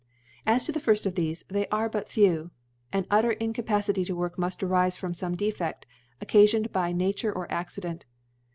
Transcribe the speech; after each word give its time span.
As 0.47 0.63
to 0.63 0.71
the 0.71 0.79
Firft 0.79 1.05
of 1.05 1.13
thcfe, 1.13 1.43
they 1.49 1.67
are 1.67 1.87
but 1.87 2.09
few. 2.09 2.49
An 2.91 3.05
utter 3.11 3.33
Incapacity 3.33 4.03
to 4.05 4.15
work 4.15 4.35
muftarifefrom 4.35 5.11
fome 5.11 5.35
Defcdl, 5.35 5.83
occafioned 6.25 6.59
either 6.65 6.69
by 6.69 6.91
Nature 6.91 7.31
or 7.31 7.45
Accident. 7.51 8.07